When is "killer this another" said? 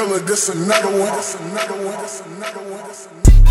0.00-0.98